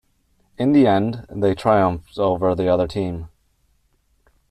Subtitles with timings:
[0.57, 3.29] In the end, they triumphed over the other team.